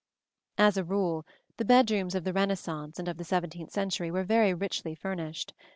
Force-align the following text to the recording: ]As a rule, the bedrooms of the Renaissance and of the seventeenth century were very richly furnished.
]As 0.67 0.77
a 0.77 0.83
rule, 0.83 1.27
the 1.57 1.63
bedrooms 1.63 2.15
of 2.15 2.23
the 2.23 2.33
Renaissance 2.33 2.97
and 2.97 3.07
of 3.07 3.17
the 3.17 3.23
seventeenth 3.23 3.69
century 3.69 4.09
were 4.09 4.23
very 4.23 4.51
richly 4.51 4.95
furnished. 4.95 5.53